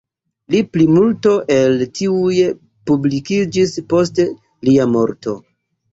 La 0.53 0.59
plimulto 0.75 1.33
el 1.57 1.83
tiuj 1.99 2.39
publikiĝis 2.91 3.77
post 3.93 4.23
lia 4.25 4.93
morto. 4.95 5.37